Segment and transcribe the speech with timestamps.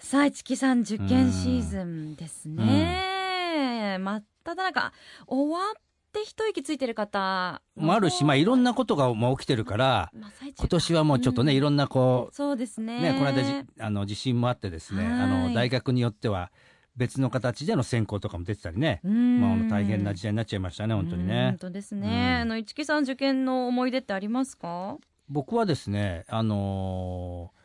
[0.00, 3.96] さあ、市木さん受験シーズンですね。
[3.98, 4.92] 真っただ中、
[5.26, 5.74] 終わっ
[6.12, 7.94] て一息ついてる方も。
[7.94, 10.10] あるしまあいろんなことがもう起きてるから
[10.58, 11.58] 今年はもうちょっとね、うん。
[11.58, 12.98] いろんなこそうですね。
[12.98, 15.48] うねこの間じあの地震もあってですねあはい。
[15.48, 16.52] の大学によっては
[16.94, 19.00] 別の形での選考とかも出てたりね。
[19.02, 19.40] うん。
[19.40, 22.08] まあ大変な時代になっちゃいましたね本当にうんね本当ですね。
[22.08, 22.42] うん。
[22.42, 24.98] あの、市木さん受験の思い出ってありますか？
[25.28, 27.56] 僕はですねあのー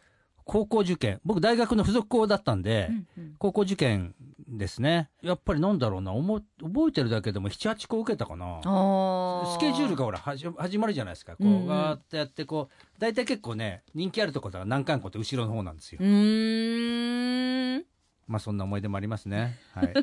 [0.46, 1.20] 高校受験。
[1.24, 3.36] 僕大学の付属校だったんで、うんうん。
[3.38, 4.16] 高校受験
[4.48, 5.10] ですね。
[5.22, 6.12] やっぱりなんだろうな。
[6.14, 8.60] 覚えてるだけでも78校受けたかな。
[8.62, 11.34] スケジュールがほら始始まるじゃないですか。
[11.34, 17.84] こう、ガーってやってこう大体結構ね人気あるところは難関校って後ろの方なんですよ、うーん。
[18.32, 19.60] まあそんな思い出もありますね。
[19.76, 19.94] はい。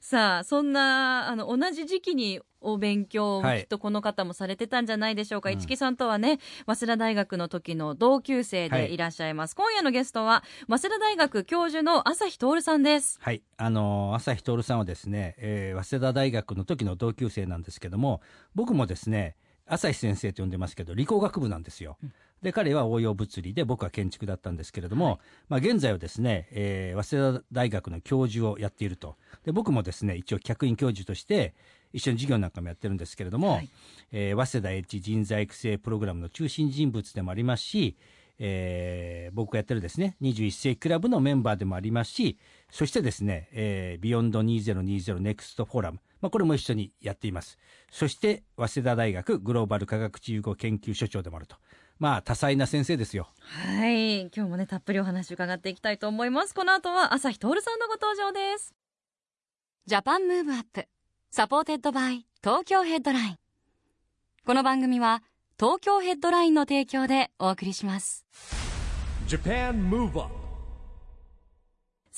[0.00, 3.60] さあそんなあの同じ時期にお勉強をはい。
[3.60, 5.60] きっとこの方もされてたんじゃないでしょうか、うん。
[5.60, 8.88] 市木さんとはね早稲田大学の時の同級生はい。
[8.88, 13.18] でいらっしゃいます、今夜のゲストは早稲田大学教授の朝日徹さんです。
[13.20, 18.20] はい、あのー朝日徹さんはですね、えー早稲田大学の時の同級生なんですけども
[18.54, 21.98] 僕もですね朝日先生と呼んでますけど理工学部なんですよ。
[22.42, 29.16] で彼は応用物理で僕は建築だったんですけれども、まあ、現在はですね、えー早稲田大学の教授をやっていると。
[29.44, 31.54] で僕もですね一応客員教授として
[31.92, 33.68] 一緒に授業なんかもやってるんですけれども、はい。
[34.12, 37.96] えー早稲田 H 人材育成プログラムの中心人物でもありますし、
[38.38, 42.38] えー僕がやってるですね21世紀クラブのメンバーでもありますし
[42.70, 47.58] そしてですね、えー、 BEYOND 2020 NEXT FORUM、まあ、これも一緒にやっています。
[47.90, 51.56] そして早稲田大学グローバル科学知融合研究所長でもあると
[51.98, 53.28] まあ多彩な先生ですよ。
[53.40, 54.22] はい。
[54.22, 56.54] 今日もねたっぷりお話伺っていきたいと思います。
[56.54, 58.74] この後は朝日透さんのご登場です。
[59.86, 63.38] JAPAN MOVE UP。supported by 東京ヘッドライン。
[64.46, 65.22] この番組は
[65.58, 68.24] 東京ヘッドラインの提供でお送りします。
[69.26, 70.37] JAPAN MOVE UP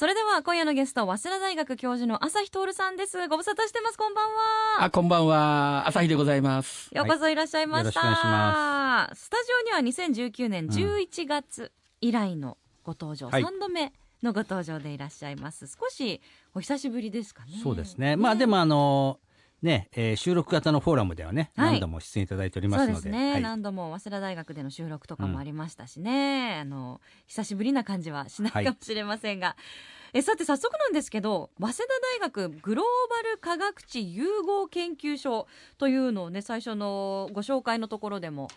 [0.01, 3.29] それでは今夜のゲスト早稲田大学教授の朝日徹さんです。
[3.29, 3.99] ご無沙汰してます。
[3.99, 4.85] こんばんは。
[4.85, 5.85] あ、こんばんは。
[5.87, 6.89] 朝日でございます。
[6.95, 13.43] ようこそいらっしゃいました、はいよろしくお願スタジオには2019年11月以来のご登場、はい。
[13.43, 15.67] 3度目のご登場でいらっしゃいます。
[15.67, 16.23] 少し
[16.55, 17.61] お久しぶりですかね。
[17.63, 18.17] そうですね。
[18.17, 19.21] まあでもあの
[19.63, 21.73] ね、えー収録型のフォーラムではね、はい。
[21.73, 23.11] 何度も出演いただいておりまそうすので。
[23.11, 23.43] ですね、はい。
[23.43, 29.57] 何度も早稲田大学での収録とかもありましたしね、あの久しぶりな感じはしないはいかもしれませんが、
[30.13, 31.85] えさて早速なんですけど早稲田
[32.19, 35.47] 大学グローバル科学地融合研究所
[35.79, 38.49] というのをね最初のご紹介のところでも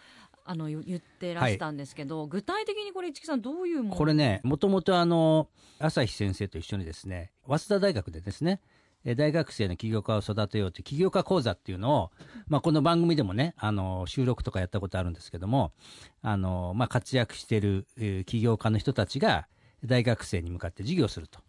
[0.45, 3.95] あの言言ってらしたんですけど、具体的にこれ市木さんどういうもの？
[3.95, 5.47] これねもともとあの
[5.79, 8.72] 朝日先生と一緒にですね早稲田大学でですねえー
[9.05, 12.11] 大学生の起業家を育てようという起業家講座っていうのを、
[12.47, 15.73] まあ、この番組でもねあの収録とかやったことあるんですけども
[16.21, 17.85] あの、まあ、活躍している、
[18.25, 19.47] 起業家の人たちが
[19.83, 21.39] 大学生に向かって授業すると。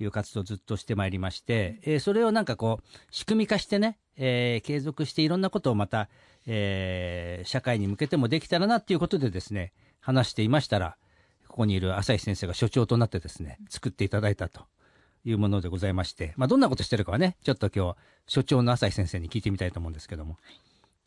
[0.00, 6.08] いう活動をずっとしてまいりまして、えーそれをなんかこう仕組み化してね、えー継続していろんなことをまた、
[6.46, 10.96] えー社会に向けてもできたらなっていうことでですね話していましたら
[11.48, 14.62] ここにいる朝日先生が所長となってですね作っていただいたと。
[15.28, 17.96] いうものでございまして、まあ、どんなことしてるかはねちょっと今日
[18.26, 20.36] 所長の朝日先生に聞いてみたいと思うんですけども。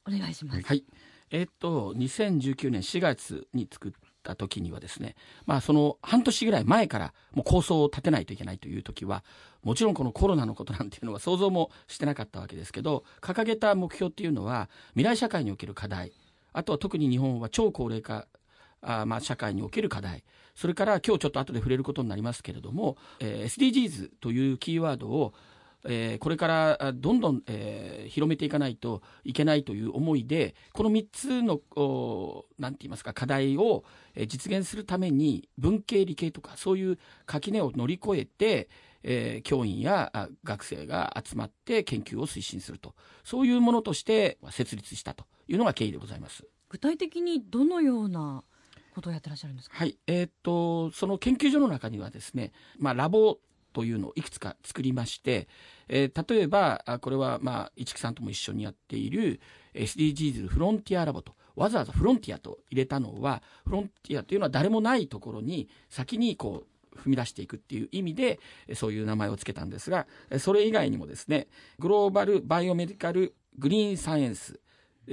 [0.08, 0.84] お願いします、はい。
[1.32, 3.92] えっと、2019年4月に作っ
[4.24, 5.16] た時にはですね、
[5.46, 9.24] まあその半年ぐらい前からもう構想を立てないといけないという時は、
[9.64, 16.12] もちろんこのコロナのことなんていうのは想像もしてなかったわけですけど、掲げた目標っていうのは未来社会における課題、
[16.54, 18.28] あとは特に日本は超高齢化
[18.82, 20.24] あまあ社会における課題
[20.56, 25.34] それから今日ちょっと後で触れることになりますけれども、えー SDGs というキーワードを、
[25.86, 33.84] えーこれからどんどん、えー広めていかないといけないという思いでこの3つのおなんて言いますか課題を、
[34.16, 38.70] えー実現するために文系理系とかそういう垣根を乗り越えて、
[39.04, 46.46] えー教員や学生が集まって研究を推進するとそういうものとして設立したというのが経緯でございます。
[46.70, 48.44] 具体的にどのような
[48.92, 49.76] ことをやってらっしゃるんですか？
[49.78, 53.38] はい、えーっとその研究所の中にはですね、まあ、ラボ
[53.74, 55.48] というのをいくつか作りまして、
[55.88, 59.40] えー例えばこれは、まあ、市木さんとも一緒にやっている
[59.74, 68.40] SDGs フロンティアラボとわざわざフロンティアと入れたのはフロンティアというのは誰もないところに先にこう踏み出していくっていう意味で
[68.74, 70.08] そういう名前を付けたんですが
[70.40, 71.48] それ以外にもですね
[71.80, 74.60] グローバル・バイオメディカル・グリーンサイエンス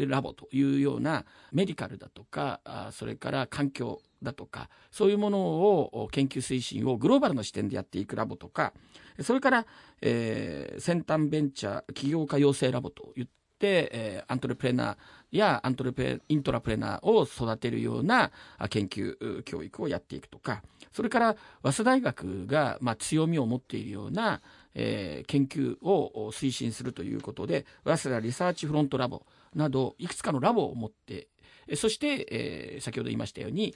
[0.07, 2.61] ラボというようなメディカルだとか
[2.93, 8.73] それから環境だとかそういうものを研究推進をグローバルの視点でやっていくラボとか
[9.21, 9.67] それから、
[10.01, 13.27] えー、先端ベンチャー起業家養成ラボといっ
[13.59, 14.97] て、えー、アントレプレナー
[15.33, 18.31] やアントレプイントラプレナーを育てるような
[18.71, 20.63] 研究教育をやっていくとか
[20.93, 24.41] それから早稲田大学が、まあ、強みを持っているような、
[24.75, 29.23] えー、研究を推進するということで早稲田リサーチフロントラボ
[29.55, 31.29] などいくつかのラボを持って
[31.77, 33.75] そして、えー、先ほど言いましたように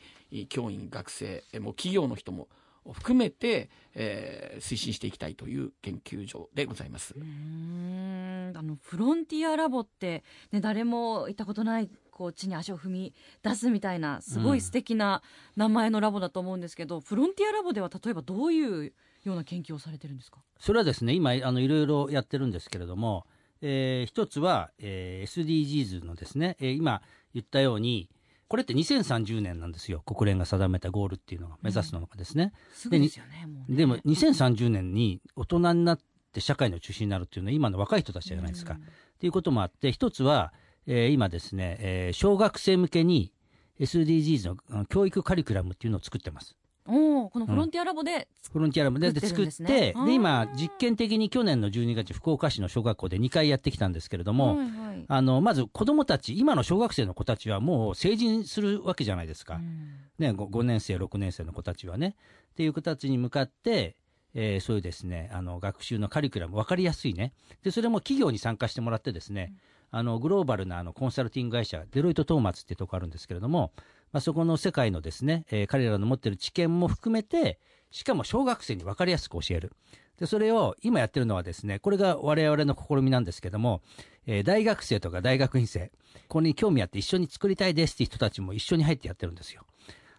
[0.48, 2.48] 教員学生も企業の人も
[2.90, 7.14] 含めて、えー、推進していきたいという研究所でございます。
[7.16, 8.52] うん。
[8.56, 15.22] あのフロンティアラボって、ね、誰も行ったことないこう地に足を踏み出すみたいなすごい素敵な
[15.56, 18.92] 名前のラボだと思うんですけど、うん、フロンティアラボでは例えばどういう
[19.22, 20.38] ような研究をされてるんですか？
[20.58, 23.26] それはですね今あのいろいろやってるんですけれども、
[23.62, 27.00] えー、一つは、えー、SDGs のですね、えー、今
[27.32, 28.10] 言ったように
[28.48, 32.52] これって2030年なんですよ国連が定めたゴールっていうのが目指すのがですね。
[32.84, 35.98] うん、でですよねねでも2030年に大人になっ
[36.32, 38.74] て社会の中心になるっていうのは今の若い人たちじゃないですか。
[38.74, 38.84] うん、っ
[39.18, 40.52] ていうこともあって一つは、
[40.86, 43.32] えー、今ですね、えー、小学生向けに
[43.80, 46.54] SDGs の教育カリキュラムっていうのを作ってます。
[46.86, 62.16] おこのフロンティアラボで、フロンティアラボで作って、で今実験的に去年の12月福岡市の小学校で2回やってきたんですけれども、はいはい、あのまず子どもたち今の小学生の子たちはもう成人するわけじゃないですか、うん、ね、5, 5年生6年生の子たちはね。
[62.52, 63.96] っていう子たちに向かって
[64.34, 67.32] えー、そういうですねあの学習のカリキュラム分かりやすいね。
[67.62, 69.52] でそれも企業に参加してもらってですね、
[69.92, 73.72] うん、あのグローバルなあのコンサルティング会社デロイト・トーマツっていうとこあるんですけれども
[74.12, 77.58] まあ、そこの世界のですね、えー、彼らの持ってる知見も含めて、
[77.90, 79.72] しかも小学生に分かりやすく教える。
[80.18, 83.82] で、それを今やってるのはですね、これが我々の試みなんですけども、
[84.26, 85.90] えー、大学生とか大学院生、
[86.28, 89.62] これに興味あって一緒に作りたいですって人たちも一緒に入ってやってるんですよ。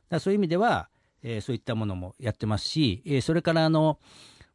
[0.09, 0.89] だそういう意味では、
[1.21, 3.99] えー、そういったものもやってますし、えー、それからあの、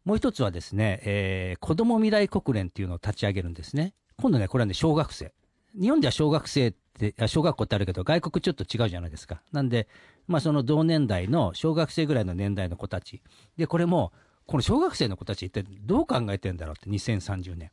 [0.05, 3.95] もう一つはですね、えー、子ども未来国連っていうのを立ち上げるんですね。
[4.17, 5.33] 今度ね、これはね、小学生。
[5.79, 9.41] 日本では小学生って小学校ってあるけど外国ちょっと違うじゃないですか。
[9.53, 9.89] なんで、
[10.27, 13.23] まあ、その同年代の小学生ぐらいの年代の子たち。
[13.57, 14.13] でこれも
[14.47, 17.71] この小学生の子たち一体どう考えてんだろうって2030年。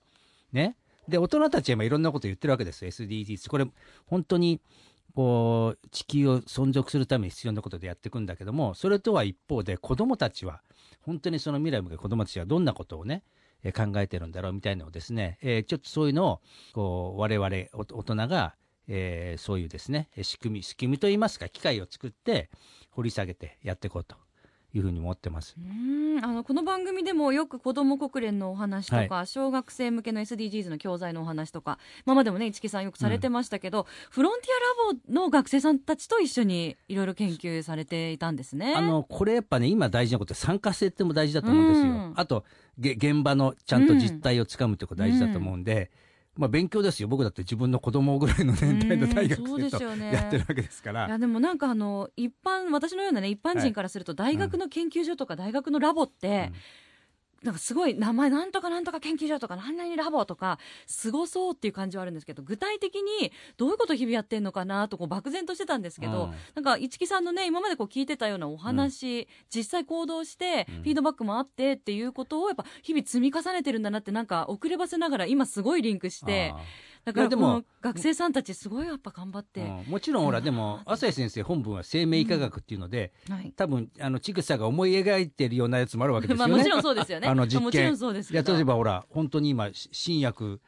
[0.53, 0.75] ね。
[1.07, 3.67] で大人たちは今いろんなこと言ってるわけです SDGs これ
[4.07, 4.59] 本当に
[5.13, 10.61] こう地球を存続するために必要なことでやっていくんだけどもそれとは一方で子どもたちは
[11.01, 13.21] 本当にその未来向け子どもたちはどんなことをね
[13.65, 16.41] え考えてるんだろうみたいなのをですね、えー、ちょっとそういうのを
[16.73, 18.55] こう我々大人が、
[18.87, 22.49] えー、そういうですね仕組み仕組みといいますか機械を作って
[22.91, 24.15] 掘り下げてやっていこうと
[24.73, 25.55] いうふうに思ってます。
[25.57, 34.49] うんあのこの番組でもよく子ども国連のお話とか、はい、小学生向けの SDGs の教材のお話とか今までもね市木さんよくされてましたけど、うん、フロンティ
[34.91, 38.73] アラボの学生さんたちと一緒にいろいろ研究されていたんですね。
[38.75, 42.43] あのこれやっぱね今大事なこと参加性っても大事だと思うんですよ、うん、あと
[42.77, 46.04] 現場のちゃんと実態をつかむってこと大事だと思うんで、うん
[46.37, 47.07] まあ、勉強ですよ。
[47.07, 51.07] 僕だって自分の子供ぐらいの年代の大学生とやってるわけですから。
[51.07, 56.51] いやでもなんかあの一般私のようなね一般人からすると大学の研究所とか大学のラボって、
[57.45, 69.25] なんかすごい名前なんとかなんとか研究所とか何々ラボとかすごそうっていう感じはあるんですけど具体的にどういうことを日々やってんのかなとこう漠然としてたんですけど、うん、なんか市木さんのね今までこう聞いてたようなお話、うん、
[69.55, 76.53] 実際行動してフィードバックもあってっていうことをやっぱ日々積み重ねてるんだなってなんか遅ればせながら今すごいリンクして。
[77.05, 86.49] だからでも学生さんたちすごいやっぱ頑張って、うん、もちろんほらでも朝日先生本文は生命医科学っていうので、うんはい、多分あのちぐさが思い描いてるようなやつもあるわけですよね。
[86.49, 87.27] まあもちろんそうですよね。
[87.27, 87.63] あの実験。
[87.63, 90.59] もちろんそうですいや例えばほら本当に今新薬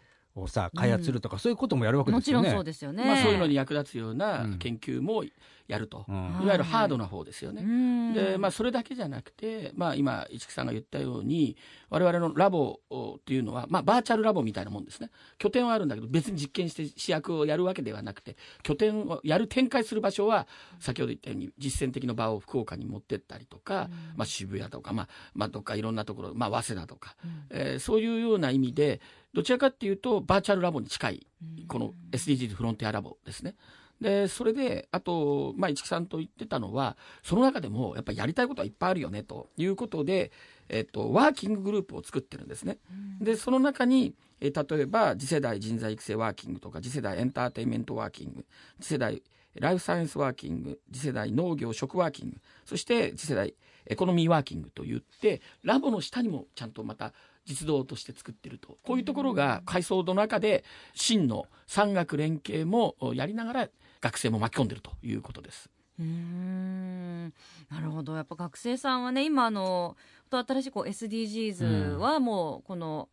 [0.41, 2.43] をさ開発するとか、そういうこともやるわけですよね。
[2.43, 3.05] もちろんそうですよね。
[3.05, 5.23] まあそういうのに役立つような研究も、
[5.67, 7.61] やると、うん、いわゆるハードな方ですよね。
[7.61, 11.57] はい、で、まあ、それだけじゃなくて、まあ、今市木さんが言ったように
[11.89, 12.79] 我々のラボ
[13.17, 15.09] っていうのは、まあ、バーチャルラボみたいなもんですね。
[15.37, 20.47] 拠点はあるんだけど別に実験して試薬をやるわけではなくて拠点をやる展開する場所は
[20.79, 29.01] 先ほど言ったように実践的な場を福岡に持ってったりとか、まあ、渋谷とか、まあまあ、どっかいろんなところ、まあ、早稲田とか、うん、えー、そういうような意味で
[29.37, 31.27] どちらかっていうとバーチャルラボに近い
[31.67, 33.53] この SDGs フロンティアラボですね。
[34.01, 40.31] でそれであと、まあ、市木さんと言ってたのはその中でもやっぱりやりたいことはいっぱいあるよねということで、
[40.69, 42.79] えっと、ワーキンググループを作ってるんですね。
[43.21, 48.45] でその中にえ例えば次世代人材育成ワーキングとか次世代エンターテインメントワーキング
[48.81, 49.21] 次世代
[49.53, 53.53] ライフサイエンスワーキング次世代農業食ワーキングそして次世代
[53.85, 57.13] エコノミーワーキングといってラボの下にもちゃんとまた
[57.47, 58.77] 実動として作ってると。
[58.83, 60.63] こういうところが階層の中で
[60.93, 63.69] 真の産学連携もやりながら
[64.01, 65.69] 学生も巻き込んでるということです。
[65.99, 67.33] うん。
[67.69, 68.15] なるほど。
[68.15, 69.95] やっぱ学生さんはね今あの
[70.29, 73.09] 新しいこう SDGs はもうこの、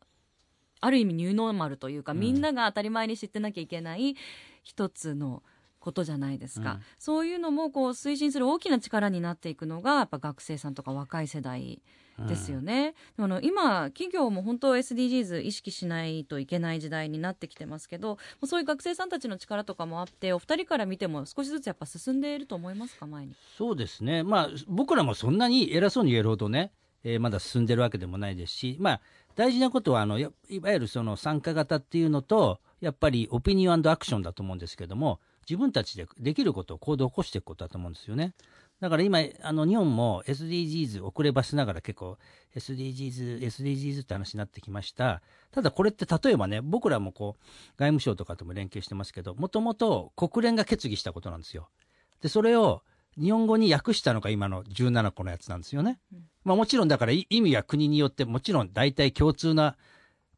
[0.81, 4.17] ある意味ニューノーマルというか、みんなが当たり前に知ってなきゃいけない
[4.63, 5.43] 一つの
[5.85, 11.83] ことじゃないですか、うん、そういうのもこう推進する大きな力になっていくのがやっぱ学生さんとか若い世代
[12.19, 23.35] ですよね、あの今企業も本当 SDGs 意識しないといけない時代になってきてますけどそういう学生さんたちの力とかもあってお二人から見ても少しずつやっぱ進んでいると思いますか前に。
[23.59, 24.23] そうですね。
[24.23, 26.71] まあ僕らもそんなに偉そうに言えるほどね、
[27.03, 29.01] えー、まだ進んでるわけでもないですしまあ
[29.35, 38.33] 大事なことはあのいわゆるその参加型っていうのとやっぱりオピニオンアクションだと思うんですけども自分たちでできることを行動を起こしていくことだと思うんですよね。
[38.81, 42.19] だから今、あの日本も SDGs 遅ればせながら結構
[42.55, 45.23] SDGs、SDGs って話になってきました。
[45.53, 47.43] ただこれって例えばね、僕らもこう
[47.79, 51.69] 外務省とかとも連携してますけど、もともと国連が決議したことなんですよ。
[52.21, 52.83] で、それを
[53.17, 56.01] 日本語に訳したのが今の17個のやつなんですよね。
[56.13, 59.77] うん、まあもちろんだから意味は国によってもちろん大体共通な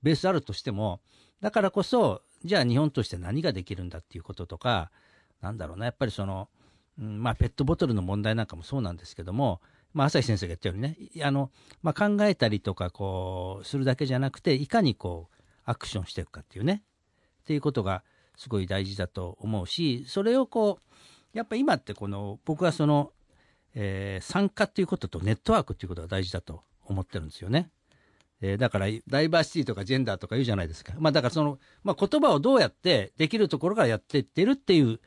[0.02, 1.00] ベースあるとしても、
[1.40, 4.90] だからこそ、じゃあ日本として何ができるんだっていうこととか、
[5.40, 6.48] なんだろうな、やっぱりその、
[6.98, 9.60] うん、まあ、ペットボトルの問題なんかもそうなんですけども、
[9.92, 11.50] まあ、朝日先生が言ったようにね、あの、
[11.82, 16.82] まあ、考えたりとか、こう、するだけじゃなくて、いかにこう、アクションしていくかっていうね、
[17.40, 18.02] っていうことが
[18.36, 20.80] すごい大事だと思うし、それをこ
[21.34, 23.12] う、やっぱ今ってこの、僕はその、
[23.74, 27.70] えー、参加っていうこととネットワークっていうことが大事だと思ってるんですよね。
[28.40, 30.92] えー、だから、ダイバーシティとかジェンダーとか言うじゃないですか。
[30.98, 35.00] まあ、だからその、まあ、言葉をどうやってできるところからやっていってるっていう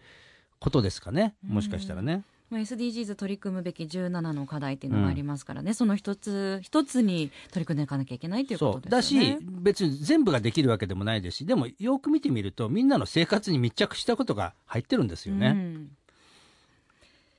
[0.60, 1.36] ことですかね。
[1.48, 2.24] もしかしたらね。
[2.50, 9.34] まあ、SDGs 取り組むべき17の課題っていうのがありますからね、うん、その一つ一つに取り組んでいかなきゃいけないということですよね。
[9.34, 15.48] だし別に全部ができるわけでもないですしでもよく見てみるとみんなの生活に密着したことが入ってるんですよね。
[15.48, 15.92] うん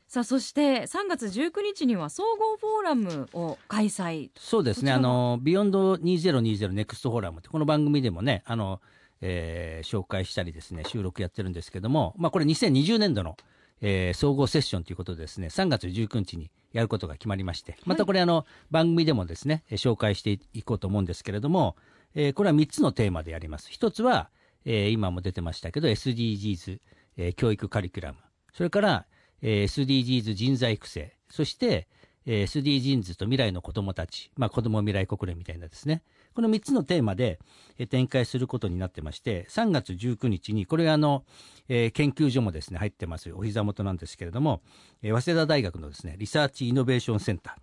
[0.06, 8.80] さあそして3月19日には総合フォーラムを開催そうですねあの BEYOND 2020 NEXT FORUM ってこの番組でもねあの、
[9.20, 13.36] えー、紹介したりですね収録やってるんですけども、まあ、これ2020年度の、
[13.80, 21.76] えー、総合セッションということでですね3月19日にやることが決まりましてまたこれ、あの番組でもですね紹介していこうと思うんですけれども、
[22.14, 23.68] えー、これは3つのテーマでやります。
[23.70, 24.30] 一つは、
[24.64, 26.80] えー、今も出てましたけど SDGs、
[27.16, 28.18] えー、教育カリキュラム。
[28.52, 29.06] それから
[29.42, 31.88] えー、SDGs 人材育成、そして、
[32.26, 36.02] えー、SDGs と未来の子どもたち、まあ、子ども未来国連みたいなですね、
[36.34, 37.38] この3つのテーマで、
[37.78, 41.24] えー、展開することになってまして、3月19日に、これあの、
[41.68, 44.62] えー、研究所もですね、入ってます、お膝元なんですけれども、
[45.02, 47.56] えー、早稲田大学のですね、リサーチイノベーションセンタ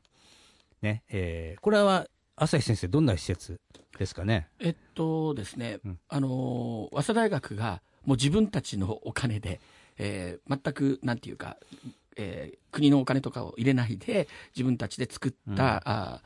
[0.82, 0.86] ー。
[0.86, 3.60] ね、えー、これは、朝日先生、どんな施設
[3.98, 4.48] ですかね？
[4.60, 9.60] えっとですね、うん、あの、早稲田大学が、もう自分たちのお金で、
[9.98, 11.58] えー、全くなんていうか、
[12.16, 16.22] えー、国のお金とかを入れないで自分たちで作った、うん、あ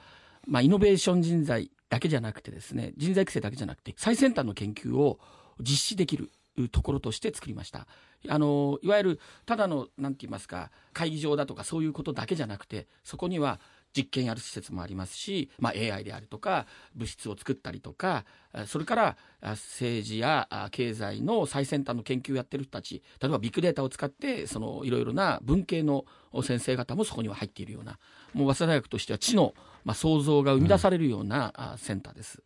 [0.48, 5.20] まあ、イノベーション人材だけじゃなくてですね人材育成だけじゃなくて最先端の研究を
[5.60, 6.32] 実施できる
[6.72, 7.86] ところとして作りました。
[8.30, 13.60] あのいわゆるただの何て言いますか会議場だとかそういうことだけじゃなくてそこには
[13.96, 18.26] 実験やる施設もありますし、まあ、AI であるとか物質を作ったりとか
[18.68, 26.06] それから政治や経済の最先端の研究をやってる人たち例えばビッグデータを使ってそのいろいろな文系の
[26.44, 27.98] 先生方もそこには入っているような
[28.34, 32.42] もう早稲田大学としては知の、まあ、創造が生み出されるような、センターです。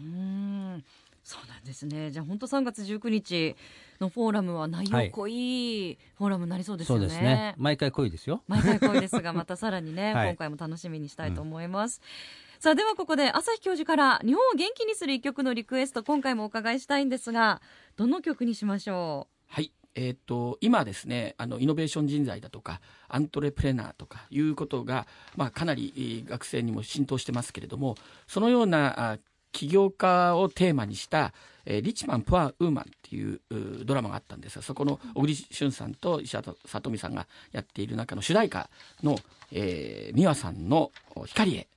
[0.00, 0.84] うん
[1.24, 3.54] そうなんですねじゃあ本当3月19日
[4.00, 7.02] のフォーラムは内容濃いフォーラムになりそうですよね。
[7.02, 7.54] そうですね。
[7.58, 8.42] 毎回濃いですよ。
[8.48, 12.00] 毎回濃いですが、またさらにね、 はい、今回も楽しみにしたいと思います。
[12.56, 17.62] うん、さあ、ではここで朝日教授から日本を元気にする一曲のリクエスト、今回もお伺いしたいんですが、
[17.96, 19.54] どの曲にしましょう？
[19.54, 19.72] はい。
[19.94, 29.18] えーと、今ですねあのイノベーション人材だとかアントレプレナーとかいうことが、まあ、かなり学生にも浸透してますけれどもそのような
[29.52, 31.32] 起業家をテーマにした
[31.64, 33.40] 「えー、リッチマン・プア・ウーマン」っていう
[33.84, 38.68] ドラマがあったんですがそこの小栗旬さんと石原さとみさんがやっている中の主題歌
[39.02, 39.18] の、
[39.52, 40.90] えー、美和さんの
[41.26, 41.68] 「光へ」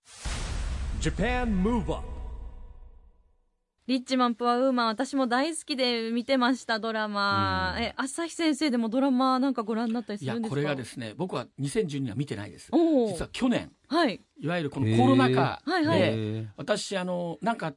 [3.88, 10.50] リッチマン・プア・ウーマン私も大好きで見てましたドラマ、え朝日先生でもドラマなんかご覧になったりするんですか？
[10.50, 12.72] これがですね僕は2012年は見てないです。
[12.74, 17.75] 実は去年、はい、いわゆるこのコロナ禍で、はいはい、私あのなんか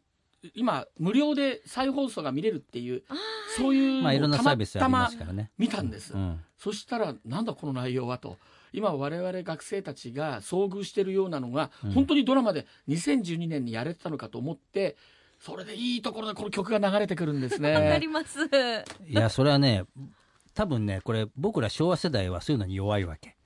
[0.54, 3.02] 今無料で再放送が見れるっていう
[3.58, 5.50] そういうまあいろんなのをたまサービスありまたますからね。
[5.58, 6.40] 見たんです、うん。
[6.56, 8.38] そしたらなんだこの内容はと。
[8.72, 11.92] 今我々学生たちが遭遇しているようなのが、うん。
[11.92, 14.96] 本当にドラマで2012年にやれてたのかと思って
[15.38, 18.08] それでいいところでこの曲が流れてくるんですわかねり。
[18.08, 18.38] ます。
[19.06, 19.84] いや、それはね、
[20.54, 23.36] 多分ね、これ、僕ら昭和世代はそういうのに弱いわけ。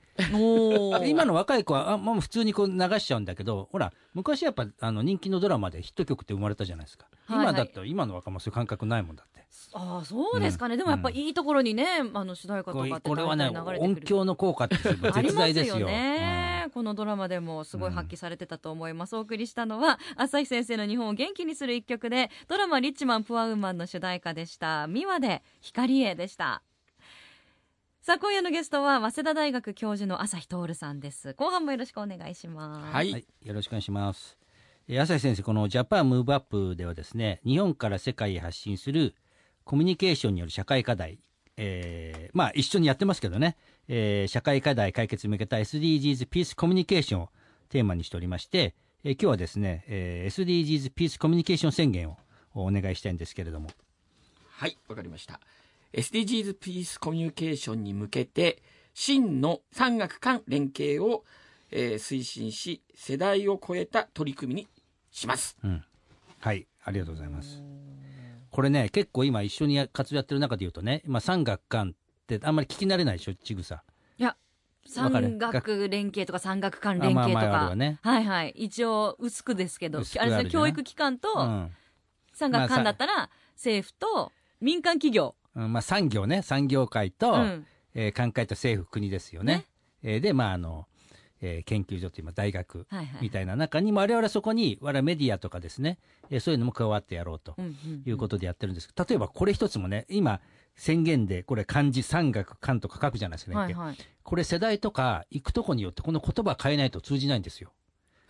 [1.06, 7.06] 今の若い子は、あもう普通にこう流しちゃうんだけど、ほら、昔やっぱあの人気のドラマでヒット曲って生まれたじゃないですか。
[7.26, 9.31] はいはい今だと、今の若者そういう感覚ないもんだって。
[9.74, 15.38] ああそうですかね、でもやっぱいいところにねあの主題歌とこかってうこれはね音響の効果って 絶ありますよ。
[15.38, 15.86] 大ですよ。
[15.86, 24.86] ね、このドラマでもすごい発揮されてたと思います、お送りしたのは朝日先生の日本を元気にする一曲でドラマリッチマンプアウーマンの主題歌でした。
[24.88, 26.62] 美和で光栄でした。
[28.00, 31.34] さあ今夜のゲストは早稲田大学教授の朝日徹さんです。
[31.34, 32.92] 後半もよろしくお願いします。
[32.92, 34.36] はい、はい、よろしくお願いします。
[34.88, 39.14] えー朝日先生、このジャパンムーブアップではですね、日本から世界へ発信する
[39.64, 41.18] コミュニケーションによる社会課題、
[41.56, 43.56] えーまあ一緒にやってますけどね、
[43.88, 47.28] えー社会課題解決に向けた SDGs ピースコミュニケーションを
[47.68, 52.16] テーマにしておりまして、えー今日はですね、えー SDGs ピースコミュニケーション宣言を
[52.54, 53.70] お願いしたいんですけれども。
[54.50, 55.40] はい、わかりました。
[55.92, 58.62] SDGs ピースコミュニケーションに向けて、
[58.94, 61.24] 真の産学間連携を、
[61.70, 64.68] えー推進し、世代を超えた取り組みに
[65.10, 65.56] します。
[65.64, 65.84] うん。
[66.38, 67.62] はい、ありがとうございます。
[68.52, 73.82] これね、結構今一緒にや活動やってる中で言うとね、今産学官ってあんまり聞き慣れないでしょ、ちぐさ。
[74.18, 74.36] いや
[74.86, 77.98] 産学連携とか産学関連携とか、あまあまああるわね。
[78.02, 78.50] はいはい。
[78.50, 81.70] 一応薄くですけどああるじゃん教育機関と、うん。
[82.34, 87.66] 産学官だったら政府と民間企業、うんまあ、産業ね、産業界と、うん。
[87.94, 89.54] えー官会と政府、国ですよね。
[89.54, 89.66] ね。
[90.02, 90.86] えーで、まあ、あの、
[91.42, 95.98] えー研究所という、まあ、大学はいはいみたいな中に、我々はそこに、我々メディアとかですね、
[96.30, 100.40] えーそういうのも加わってやろうとうんうんいうことでやってるんですけど、例えばこれ一つもね、今、
[100.74, 103.96] 宣言で、これ漢字、産学、官とか書くじゃないですか、はいはい。
[104.22, 107.72] これ世代とか行くとこによって、この言葉変えないと通じないんですよ。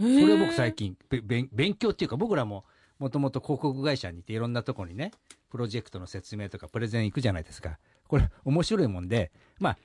[0.01, 2.65] そそれを僕最近べ勉勉強っていうか僕らも
[2.99, 5.13] もともと広告会社にいていろんなところにね
[5.51, 7.79] プロジェクトの説明とかプレゼン行くじゃないですか。
[8.09, 9.79] これ面白いもんでまあ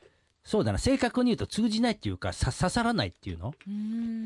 [0.48, 0.78] そうだな。
[0.78, 3.54] 正確に言うと通じないっていうかさ刺さらないっていうの？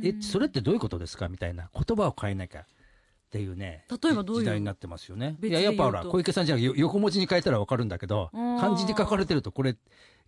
[0.03, 1.27] えそれってどういうことですか？
[1.29, 1.71] みたいな。
[1.73, 2.65] 言葉を変えなきゃっ
[3.31, 4.43] ていうね例えばどういう？
[4.43, 5.35] 時代になってますよね。
[5.41, 9.75] いややっぱほら小池さんじゃよ横文字に変えたら分かるんだけど漢字で書かれてるとこれ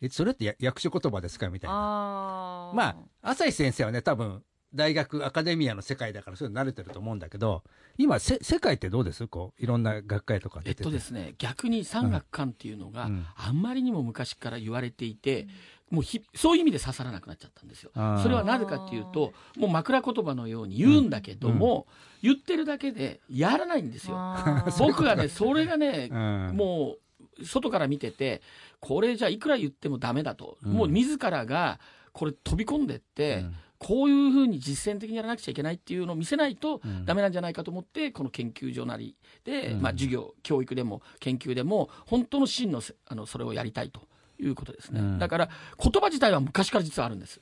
[0.02, 1.50] えそれってや役所言葉ですか？
[1.50, 1.76] みたいな。
[1.78, 2.76] あー。
[2.76, 4.42] まあ朝日先生はね多分
[4.76, 7.64] 大学アカデミアの世界だからそういうの慣れてると思うんだけど
[7.98, 9.28] 今せ世界ってどうです？
[9.28, 10.70] こういろんな学会とかえって。
[10.70, 13.26] 出てとですね、逆に産学官っていうのがうん。
[13.36, 15.48] あんまりにも昔から言われていて、
[15.92, 17.92] もうひそういう意味で刺さらなくなっちゃったんですよ。
[18.24, 21.86] それはなぜかっていうと、もう枕言葉のように言うんだけども、
[22.24, 24.18] 言ってるだけでやらないんですよ。
[24.80, 26.58] 僕がね、それがね、うん。
[26.58, 26.96] も
[27.40, 28.42] う外から見てて、
[28.80, 30.74] これじゃいくら言ってもダメだと、うん。
[30.74, 31.80] もう自らが
[32.12, 37.06] これ飛び込んでって、うんこういうふうに実践的にやらなくちゃいけないっていうのを見せないとうん。
[37.06, 39.82] ダメなんじゃないかと思って、この研究所なりで、うん。
[39.82, 44.02] まあ、授業、教育でも研究でも、本当の真のせあのそれをやりたいと
[44.40, 45.00] いうことですね。
[45.00, 45.20] うん。
[45.20, 45.50] だから、
[45.82, 47.42] 言葉自体は昔から実はあるんです。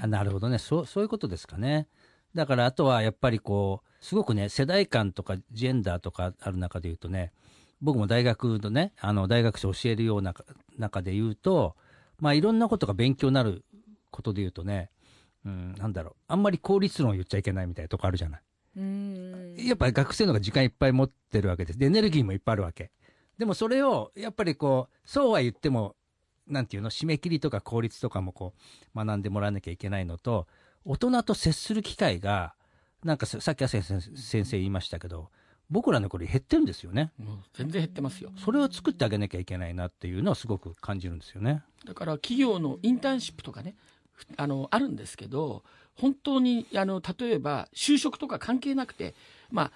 [0.00, 0.58] あなるほどね。
[0.58, 1.88] そうそういうことですかね。
[2.34, 7.32] だからあとはやっぱりこうすごくね世代間とかジェンダーとかある中で言うとね
[7.82, 10.34] 僕も大学のねあの大学生教えるような
[10.78, 11.76] 中で言うと
[12.18, 13.64] まあいろんなことが勉強になる
[14.10, 14.90] ことで言うとね
[15.44, 18.40] うん、なんだろうあんまり効率論を言っちゃいけないみたいなとこあるじゃない
[18.76, 21.78] うんやっぱり学生の方が時間いっぱい持ってるわけです。
[21.78, 22.90] で、エネルギーもいっぱいあるわけ。
[23.38, 25.96] でもそれを、やっぱりこう、そうは言っても、
[26.46, 28.54] なんていうの、締め切りとか効率とかもこ
[28.94, 30.46] う、学んでもらわなきゃいけないのと、
[30.84, 32.54] 大人と接する機会が、
[33.04, 35.30] なんかささっき先先生言いましたけど、
[35.70, 37.12] 僕らの頃減ってるんですよね。
[37.16, 38.30] もう全然減ってますよ。
[38.36, 41.62] それを作ってあげなきゃいけないなっていうのはすごく感じるんですよね。
[41.86, 43.99] だから企業のインターンシップとかねふ
[44.36, 45.62] あのあるんですけど
[45.96, 49.14] 本当にあの例えば就職とか関係なくて
[49.50, 49.72] まあ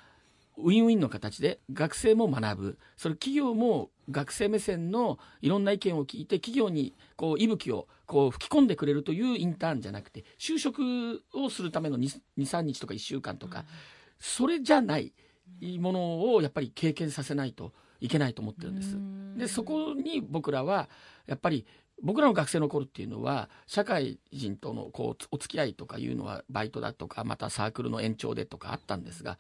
[0.57, 13.65] ウィンウィンの形で学生も学ぶそれ企業も学生目線のいろんな意見を聞いて企業にこう息吹をこう吹き込んでくれるというインターンじゃなくて就職をするための23日とか1週間とか、
[14.19, 15.13] それじゃない
[15.79, 18.99] ものをやっぱり経験させないといけないと思ってるんです。
[19.37, 20.89] でそこに僕らは
[21.27, 21.67] やっぱり
[22.03, 29.39] 僕らの学生の頃っていうのは社会人とのこうお付き合いとかいうのはバイトだとかまたサークルの延長でとかあったんですが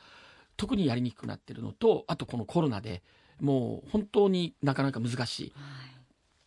[0.56, 3.02] 特にやりにくくなってるのとあとこのコロナで
[3.40, 5.52] もう本当になかなか難しい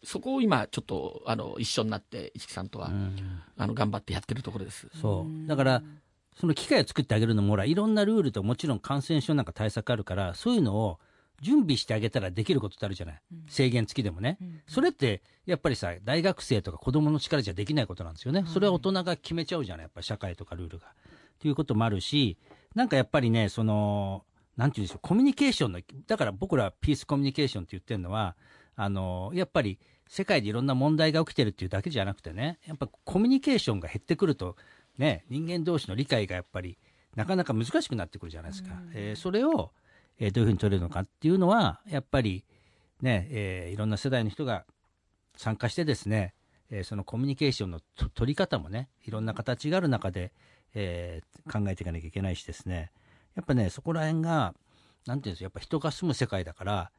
[0.03, 4.87] そこを今ちょっとあの一緒になって市木さんとは、うんあの頑張ってやってるところです。
[5.01, 5.47] そう。
[5.47, 5.81] だから、
[6.39, 10.99] その機会を作ってあげるのもほらいろんなルールともちろん感染症なんか対策あるからそういうのを
[11.41, 20.87] 準備してあげたらできることってあるじゃない、制限付きでもね、それってやっぱりさ大学生とか子供の力じゃできないことなんですよね、それは大人が決めちゃうじゃないやっぱり社会とかルールが。
[21.39, 22.37] ということもあるし
[22.75, 24.23] なんかやっぱりねその
[24.55, 28.35] なんていうんでしょうコミュニケーションのだから僕らピースコミュニケーションって言ってるのは
[28.75, 34.55] あのやっぱり世界でいろんな問題が起きてるっていうだけじゃなくてねやっぱコミュニケーションが減ってくると
[34.97, 36.77] ね人間同士の理解がやっぱり
[37.15, 39.71] なかなか難しくなってくるじゃないですか、えーそれを、
[40.19, 42.45] えーどういうふうに取れるのかっていうのはやっぱり
[43.01, 44.65] ね、えーいろんな世代の人が
[45.35, 46.33] 参加してですね、
[46.69, 50.31] えーそのコミュニケーションのと取り方もねいろんな形がある中で、
[50.73, 52.91] えー考えていかなきゃいけないしですね。
[53.35, 54.53] やっぱねそこら辺が
[55.05, 56.91] なんていうんですかやっぱ人が住む世界だから、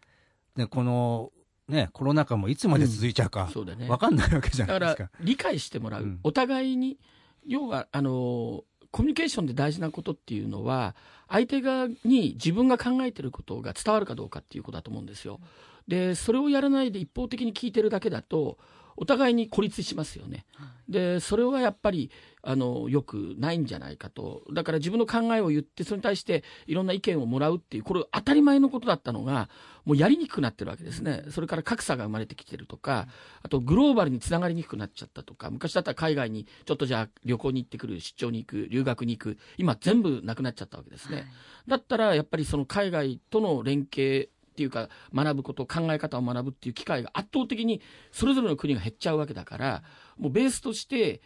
[0.57, 1.31] ね、この、
[1.69, 5.03] ね、コロナ禍もいつまで続いちゃうか、そうだね分かんないわけじゃだかないですか。
[5.05, 6.21] ら理解してもらう、うん。
[6.23, 6.99] お互いに
[7.45, 10.95] 要はあのコミュニケーションで大事なことっていうのは
[11.29, 15.41] 相手側に自分が考えてることが伝わるかどうかっていうことだと思うんですよ。
[15.87, 18.59] でそれをやらないで一方的に聞いてるだけだと
[19.01, 20.45] お互いに孤立しますよね。
[20.89, 22.11] でそれはやっぱり
[22.43, 24.43] あのよくないんじゃないかと。
[24.53, 29.49] だから自分の考えを言ってそれに対していろんな意見をもらうっていうこれ当たり前のことだったのが
[29.85, 31.25] もうやりにくくなってるわけですね。
[31.31, 33.07] それから格差が生まれてきてるとか
[33.43, 41.27] あとグローバルにつながりにくくなっちゃったとか昔だったら海外にちょっとじゃあ旅行に行ってくる出張に行く留学に行く今全部なくなっちゃったわけですね。
[41.69, 49.85] だったらやっぱりその海外との連携っていうか学ぶこと考え方を学ぶっていう機会が圧倒的にそれぞれの国が減っちゃうわけだから
[50.19, 51.19] もうベースとしてやっ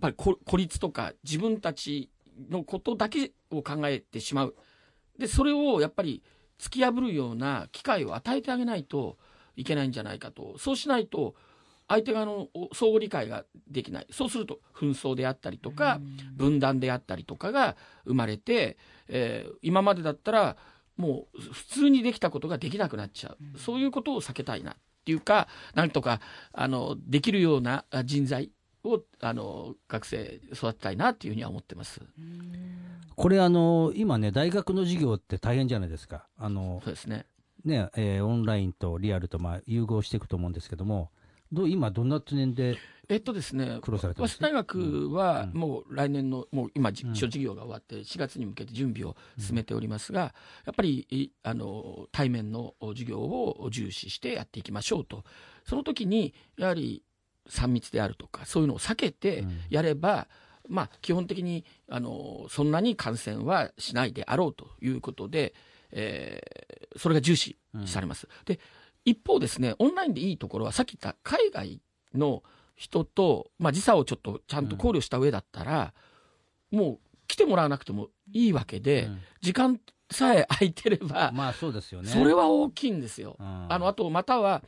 [0.00, 2.08] ぱり孤孤立とか自分たち
[2.48, 4.56] のことだけを考えてしまう。
[5.18, 6.22] でそれをやっぱり
[6.58, 9.18] 突き破るような機会を与えてあげないと
[9.54, 10.56] いけないんじゃないかと。
[10.56, 11.34] そうしないと
[11.88, 14.06] 相手側の相互理解ができない。
[14.10, 16.00] そうすると紛争であったりとか
[16.34, 20.56] 分断であったりとかが生まれて、えー今までだったら
[21.02, 26.20] もう普通にできたことができなくなっちゃう、そういうことを避けたいなっていうかなんとか
[26.52, 28.52] あのできるようなあ人材
[28.84, 32.00] をあの学生育てたいなっていうふうには思ってます。
[33.16, 36.28] これあの今ね大学の授業って大変じゃないですか。
[36.38, 37.26] あのそうですね。
[37.64, 41.10] ね、えーオンラインとリアルとまあ融合していくと思うんですけども
[41.52, 42.76] どう今どんな点で
[43.12, 45.60] えっとですね、苦労されて早稲田大学はうん。
[45.60, 47.10] もう来年の、もう今、じうん。
[47.10, 55.24] 初授業が終わって、4月に向けて準備を進めておりますが、やっぱりいあの対面の授業を重視してやっていきましょうと、
[55.64, 57.02] その時にやはり
[57.50, 59.60] 3密であるとか、そういうのを避けてうん。
[59.68, 60.28] やれば、
[60.68, 65.54] まあ、基本的にあのそんなに感染はしないであろうということで、
[65.90, 68.28] えーそれが重視されます。
[68.44, 68.60] で
[69.04, 71.80] 一方ですね、オンラインでいいところは、さっき言った海外
[72.14, 72.42] の
[72.82, 75.94] 人と、まあ、時差をちょっとちゃんと考慮した上だったら、
[76.72, 79.20] もう来てもらわなくてもいいわけで、うん。
[79.40, 82.08] 時間さえ空いてれば、まあそうですよね。
[82.08, 83.36] それは大きいんですよ。
[83.38, 83.72] うん。
[83.72, 84.64] あのあと、または、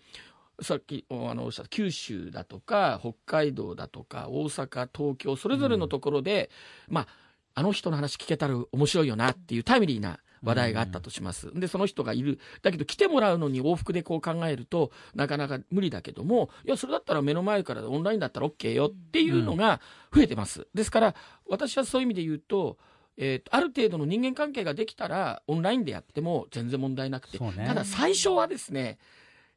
[0.62, 6.50] さっきおあのおっしゃった九州だとか、北海道だとか、大阪、東京、それぞれのところで、
[6.86, 7.08] まあ、
[7.54, 11.50] あの人の話聞けたら面白いよなっていうタイムリーな話題があったとします。
[11.54, 12.38] で、その人がいる。
[12.62, 19.80] だけど来てもらうのに往復でこう考えると、なかなか無理だけども、いや、それだったら目の前からオンラインだったら OK よっていうのが
[20.14, 20.66] 増えてます。
[20.74, 21.14] ですから、
[21.48, 22.78] 私はそういう意味で言うと、
[23.16, 28.98] えーとある程度の人間関係ができたらオンラインでやっても全然問題なくて、ねただ最初はですね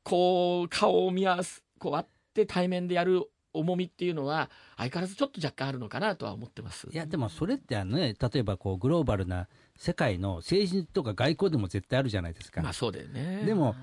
[0.04, 3.23] こう顔を見合わすこう会って対面でやる
[3.54, 6.88] 重みっていうのは相変わらずちょっと若干あるのかなとは思ってます。
[6.91, 9.47] いやでもそれってあの、ね、例えばこうグローバルな
[9.78, 12.62] 世界の政治とか外交でも絶対あるじゃないですか。
[12.62, 13.44] まあそうだよね。
[13.46, 13.76] でも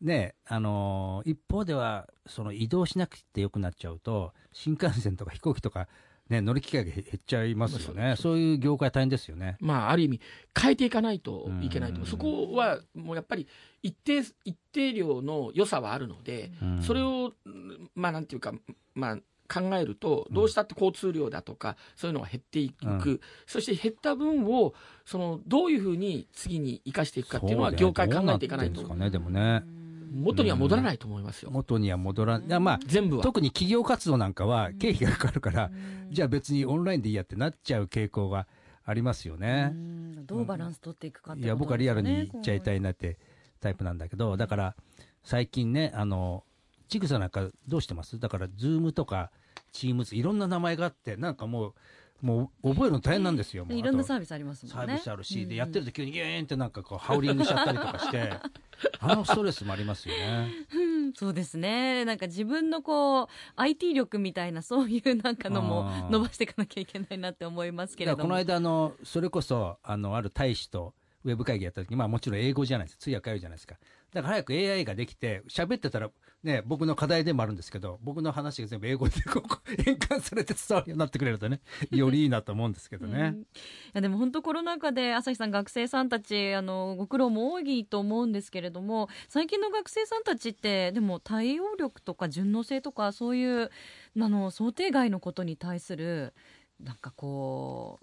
[0.00, 5.88] ねあのー一方ではその移動しなくてよくなっちゃうと新幹線とか飛行機とか、
[6.28, 9.56] ね、乗る機会が減っちゃいますよね、そういう業界大変ですよね。
[9.60, 10.20] まあある意味
[10.60, 13.48] 変えていかないといけないとそこはもうやっぱり
[13.82, 18.52] 一定一定量の良さはあるので、うんそれをうんまあなんていうか
[18.94, 23.20] まあ考えるとどうしたって交通量だとかそういうのが減っていく、うん。
[23.46, 28.80] そして減った分をそのどういうふうに次に生かしていくかっていうのは業界考えていかないと。
[28.80, 29.64] ですかねでもね。
[30.10, 32.46] 元には戻らないと思いますよ、元には戻らん。
[32.46, 33.22] いやまあ全部は。
[33.22, 35.70] 特に企業活動なんかは経費がかかるから、
[36.10, 38.46] じゃあ別にオンラインでいいやってなっちゃう傾向が
[38.84, 39.72] ありますよね。
[39.72, 40.26] うん。
[40.26, 43.18] どうバランス取っていくかっていや僕はリアルに行っちゃいたいいなって
[43.60, 44.76] タイプなんだけどだから
[45.24, 46.44] 最近ねあの
[46.88, 48.18] ちぐさなんかどうしてます？
[48.18, 49.30] だから Zoom とか
[49.72, 51.74] Teams いろんな名前があってなんかもう
[52.20, 53.64] もう覚えるの大変なんですよ。
[53.70, 54.92] いろんなサービスありますもんね。
[54.92, 58.32] サービスあるし、うんでやってると急にギューンってなんかこうハウリングしちゃったりとかして
[58.98, 60.50] あのストレスもありますよね。
[60.74, 62.04] うんそうですね。
[62.04, 68.22] なんか自分のこう IT 力みたいなそういうなんかのも伸ばしていかなきゃいけないなって思いますけれども。
[68.24, 73.76] この間あのそれこそあのある大使とウェブ会議やった時にまあもちろん英語じゃないです通訳あるじゃないですか
[74.12, 76.10] だから早く AI ができて喋ってたら
[76.42, 79.48] ね僕の課題でもあるんですけど僕の話が全部英語でこう
[79.82, 83.20] 変換されて伝わるようになってくれるとねよりいいなと思うんですけどね。
[83.34, 83.46] うんい
[83.94, 93.70] やでも本当コロナ禍で朝日さん学生さんたちあのご苦労も多いと思うんですけれども最近の学生さんたちってでも対応力とか順応性とかそういうあ
[94.16, 96.32] の想定外のことに対する
[96.80, 98.00] なんかこ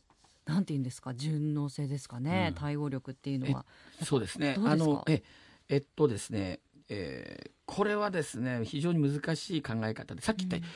[0.47, 3.65] うなんて言うんですか順応性ですかね、うん対応力っていうのは。
[4.03, 4.53] そうですね。
[4.55, 4.71] どうですか？
[4.71, 5.23] あのえ
[5.69, 10.67] えっとですね、えーこれはですね非常に難しい考え方でさっき言った、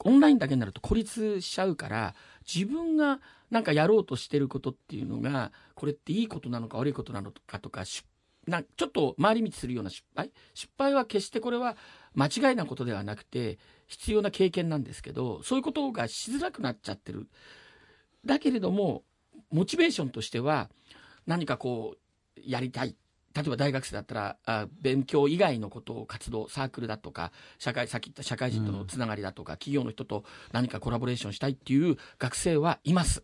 [0.00, 2.16] オンラインだけになると孤立しちゃうから
[2.52, 8.04] 自分がなんかやろうとしてることっていうのがこれっていいことなのか悪いことなのかとかし
[8.48, 10.32] なちょっと回り道するような失敗？
[10.52, 11.76] 失敗は決してこれは
[12.14, 17.28] 間違いなことではなくて必要な経験なんですけどそういうことがしづらくなっちゃってる。
[18.24, 19.04] だけれども
[19.52, 20.70] モチベーションとしては
[21.24, 22.96] 何かこうやりたい
[23.36, 33.22] 例えば大学生だったらあ勉強以外のことを活動サークルだとか社会さっき言った社会人とのつながりだとか、企業の人と何かコラボレーションしたいっていう学生はいます。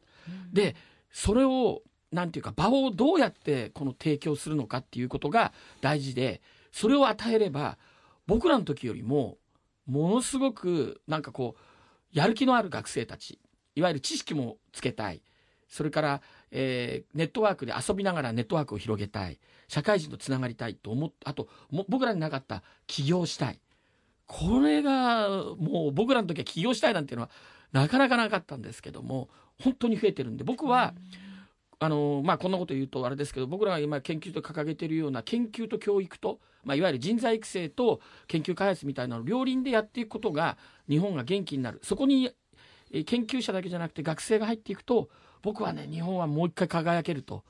[0.52, 0.76] で
[1.10, 7.78] それをなんていうか場をどうやってこの提供するのかっていうことが大事でそれを与えれば
[8.26, 9.38] 僕らの時よりも
[9.86, 11.60] ものすごくなんかこう
[12.12, 13.38] やる気のある学生たち
[13.74, 15.22] いわゆる知識もつけたい
[15.72, 19.38] それから、えーネットワークで遊びながらネットワークを広げたい。
[19.68, 23.58] 社会人とつながりたいと思っあとも僕らになかった起業したい。
[24.26, 27.30] これがもう僕らの時は起業したいなんていうのは
[27.72, 29.30] なかなかなかったんですけども
[29.62, 30.94] 本当に増えてるんで僕は、
[31.78, 40.58] あのまあ、こんなこと言うとあれですけど僕らが今研究と掲げているような研究と教育と、まあ、いわゆる人材育成と研究開発みたいなのを両輪でやっていくことが
[40.88, 41.80] 日本が元気になる。
[41.82, 42.30] そこに
[42.92, 45.08] えー研究者だけじゃなくて学生が入っていくと
[45.42, 47.44] 僕はね日本はもう一回輝けると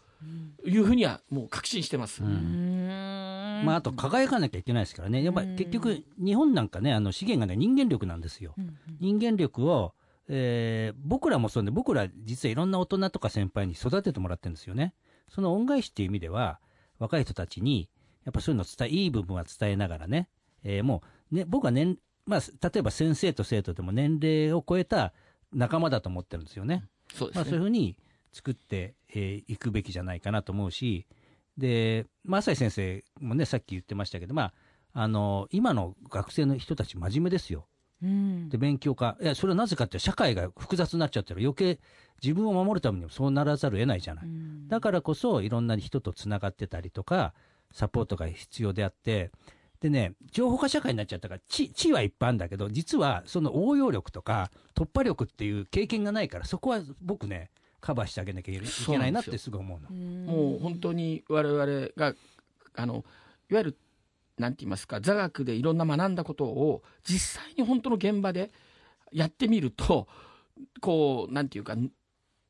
[0.65, 2.23] いうふうにはもう確信してます。
[2.23, 8.55] まあ、あと輝かなきゃいけないですからね、やっぱり結局、日本なんかね、あの資源がね、人間力なんですよ。
[8.59, 9.95] うん人間力を、
[10.29, 14.95] えー僕らもそうで、僕ら実はいろんな大人とか先輩に育ててもらってるんですよね。
[15.29, 16.61] その恩返しっていう意味では、
[16.99, 17.89] 若い人たちに、
[18.25, 20.29] やっぱそういうのを伝え、いい部分は伝えながらね、
[20.65, 25.13] えーもう、ね、僕は年、まあ、例えば先生と生徒でも年齢を超えた
[25.53, 26.85] 仲間だと思ってるんですよね。
[27.13, 27.97] まあ、そうですねそういうふうに
[28.33, 31.07] 作ってい、えーいくべきじゃないかなと思うし、
[31.59, 34.53] で、まあ、浅井先生もね、さっき言ってましたけど、ま
[34.95, 37.67] あ、あの、今の学生の人たち真面目ですよ。
[38.03, 39.17] うんで、勉強家。
[39.21, 41.79] いや、それはなぜかって社会が複雑になっちゃったら余計
[42.23, 44.25] 自分を守るためにもそうならざるを得ないじゃない。
[44.27, 47.35] うんだからこそいろんな人とつながってたりとか、
[47.73, 49.31] サポートが必要であって、
[49.83, 59.91] でね、情報化社会になっちゃったから、知知はいっぱいあるんだけど、実はその応用力とか突破力っていう経験がないから、そこは僕ね、カバーしてあげなきゃいけないなってすごい思うの。
[59.91, 62.15] もう本当に我々が
[62.77, 63.05] あの
[63.51, 63.79] いわゆる
[64.39, 68.53] なんて言いますか座学でいろんな学んだことを実際に本当の現場で
[69.11, 70.07] やってみると
[70.81, 71.75] こうなんていうか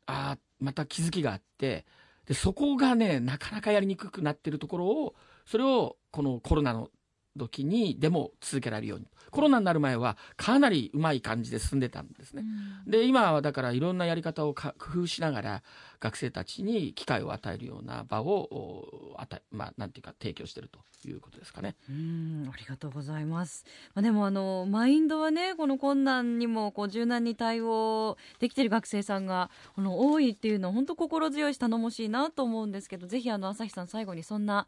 [0.06, 1.86] あーまた気づきがあって
[2.26, 5.14] でそこがねなかなかやりにくくなってるところを
[5.46, 6.88] それをこのコロナの
[7.36, 12.44] 時にでも続けられるようにコロナになる前はかなりうまい感じで進んでたんですね。
[12.86, 15.62] で今はだからいろんなやり方をか工夫しながら
[16.00, 21.76] 学生たちに機会を与えるような場をお与えまあなんていうか提供してるということですかね。
[21.88, 23.64] うんありがとうございます。
[23.94, 34.66] まあ、でもあのマインドはねこの困難にもこう柔軟に対応できている学生さんがこの多いっていうのは本当心強いし頼もしいなと思うんですけどぜひあの朝日さん最後にそんな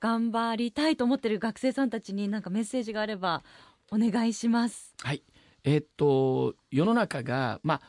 [0.00, 3.42] 頑張りたいと思っている学生さんたちになんかメッセージがあれば
[3.92, 4.94] お願いします。
[5.02, 5.22] はい。
[5.62, 7.80] えーっと世の中がまあ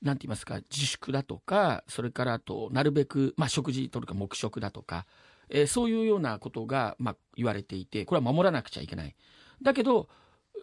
[0.00, 5.06] なんて言いますか自粛だとかそれからあとなるべくまあ食事とるか黙食だとか、
[5.50, 9.16] えーそういうようなことがまあ言われていてこれは守らなくちゃいけない。
[9.60, 10.08] だけど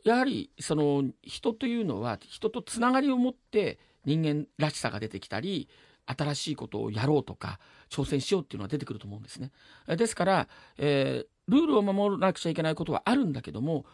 [0.06, 5.68] やはりその人というのは人とつながりを持って人間らしさが出てきたり
[6.06, 9.52] 新しいことをやろうとか挑戦しようっていうのは出てくると思うんですね。
[9.88, 13.86] ですから、えールールを守らなくちゃいけないことはあるんだけども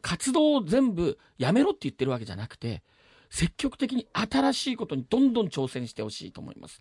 [0.00, 2.84] 活動を全部やめろって言ってるわけじゃなくて
[3.30, 6.80] 積極的に新しいことにどんどん挑戦してほしいと思います。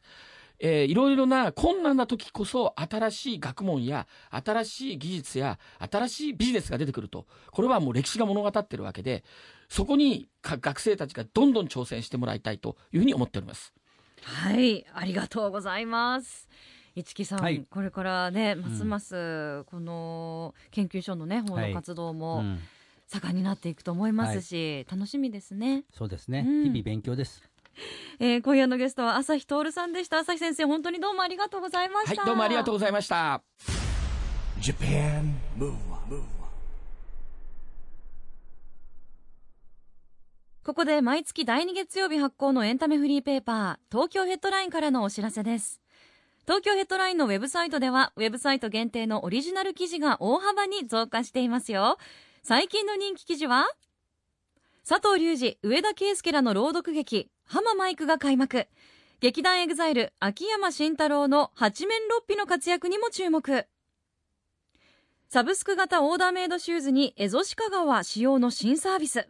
[0.60, 9.24] えーいろいろな困難な時こそ新しい学問や新しい技術や新しいビジネスが出てくるとこれはもう歴史が物語ってるわけで
[9.70, 13.74] そこに学生たちがどんどん挑戦してもらいたいというふうに思っております。
[14.24, 16.48] はいありがとうございます。
[16.96, 17.66] 市木さん、はい。
[17.70, 22.60] これからねますますこの研究所のね方の活動うもん。
[23.08, 26.64] 盛んになっていくと思いますし、楽しみですね、そうですね、うん。
[26.66, 27.42] 日々勉強です。
[28.20, 30.20] えー今夜のゲストは朝日徹さんでした。
[30.20, 33.42] 朝日先生本当にどうもありがとうございました、はいどうもありがとうございました。
[34.62, 36.24] Japan Move Up,
[40.70, 45.82] ここで毎月第2月曜日発行のエンタメフリーペーパー東京ヘッドラインからのお知らせです。
[46.44, 51.98] 東京ヘッドラインのウェブサイトではウェブサイト限定のオリジナル記事が大幅に増加していますよ。
[52.44, 53.66] 最近の人気記事は
[54.88, 58.68] 佐藤流司植田圭輔らの朗読劇浜マイクが開幕。
[59.22, 63.66] 劇団 EXILE 秋山真太郎の八面六臂の活躍にも注目。
[65.30, 69.30] サブスク型オーダーメイドシューズにエゾシカ革使用の新サービス。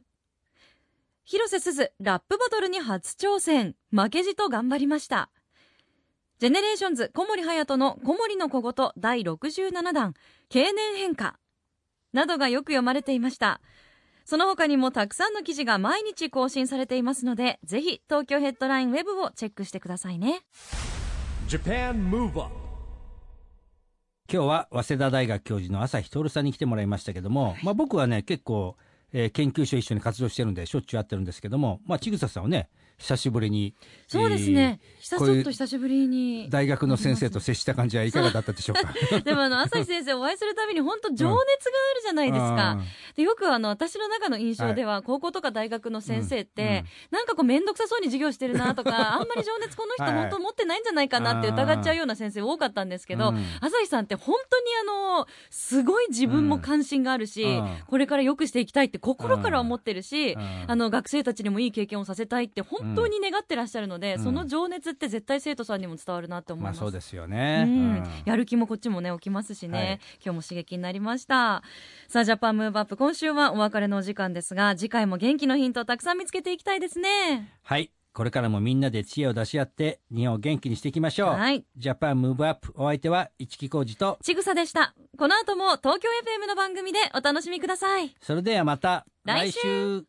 [1.32, 3.76] 広瀬すずラップバトルに初挑戦。
[3.92, 5.30] 負けじと頑張りました。
[6.40, 10.16] ジェネレーションズ小森隼人の小森の小言第67弾
[10.50, 11.38] 経年変化。
[12.14, 13.62] などがよく読まれていました。
[14.26, 20.42] その他にもたくさんの記事が毎日更新されていますのでぜひ東京ヘッドラインウェブをチェックしてくださいね。
[21.48, 22.56] Japan Move Up
[24.34, 28.78] 今日は早稲田大学教授の朝日徹さんに来てもらいましたけども、まあ、僕はね結構、
[29.14, 32.70] えー研究所一緒に活動してるんでしょっちゅう会ってるんですけども、まあ、千草さんはね
[33.00, 33.74] 久しぶりに
[34.08, 36.50] そうですね、久ちょっと久しぶりに。
[36.50, 38.94] 大学の先生と接した感じはいかがだったでしょうか？
[39.22, 42.80] でもあの朝日先生お会いするたびに本当情熱があるじゃないですか、
[43.16, 50.14] でよくあの私の中の印象では、高校とか大学の先生って、なんかこう面倒くさそうに授業してるなとか あんまり情熱この人はい。
[50.14, 57.78] 本当持ってないんじゃないかなって疑っちゃうような先生多かったんですけど、うん朝日さんって本当にあのすごい自分も関心があるし、うん。
[57.88, 60.66] これから良くしていきたいって心から思ってるし、うん。
[60.68, 64.24] あの学生たちにもいい経験をさせたいって本当に願ってらっしゃるので、うん。
[64.24, 66.80] その情熱って絶対生徒さんにも伝わるなって思いまあます。
[66.80, 67.74] そうですよね、うん。
[67.74, 68.04] うん。
[68.26, 70.00] やる気もこっちもね起きますしね、はい。
[70.24, 71.64] 今日も刺激になりました。
[72.08, 77.54] さあ JAPAN MOVE UP 今週はお別れのお時間ですが次回も元気のヒントをたくさん見つけていきたいですね。
[77.64, 77.92] はい。
[78.12, 81.64] これからもみんなで知恵を出し合って日本を元気にしていきましょう、はい。
[81.78, 84.96] JAPAN MOVE UP お相手は市木浩二とちぐさでした。
[85.18, 86.10] この後も東京
[86.44, 88.14] FM の番組でお楽しみください。
[88.20, 90.04] それではまた来週。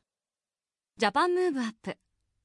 [0.97, 1.97] JAPAN MOVE UP